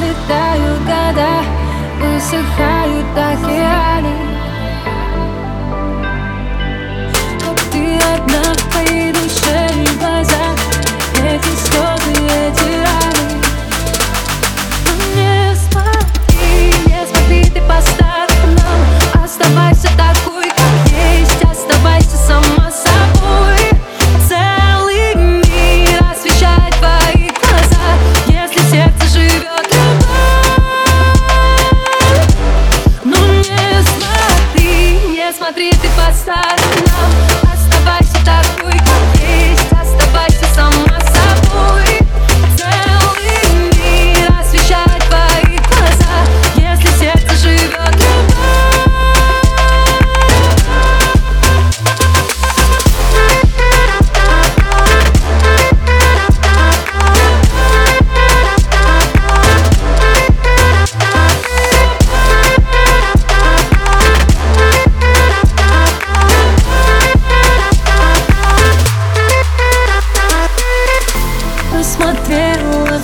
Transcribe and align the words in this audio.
пролетают 0.00 0.80
года, 0.80 1.28
высыхают. 2.00 2.59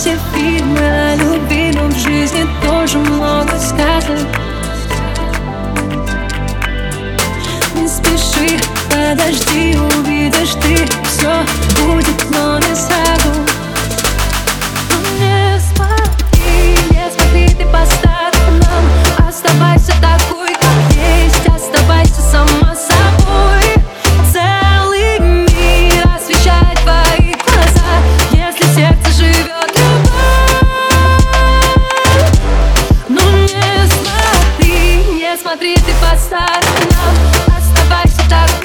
все 0.00 0.18
фильмы 0.34 0.78
о 0.80 1.14
любви, 1.14 1.72
но 1.74 1.86
в 1.88 1.92
жизни 1.92 2.46
тоже 2.64 2.96
много 2.96 3.52
сказок. 3.58 4.26
Не 7.74 7.86
спеши, 7.86 8.58
подожди, 8.88 9.76
увидишь 9.76 10.54
ты, 10.62 10.86
все 11.06 11.44
будет 11.82 12.19
смотри 35.40 35.74
ты 35.76 35.92
по 36.00 36.16
сторонам 36.18 36.60
Оставайся 37.56 38.28
так. 38.28 38.59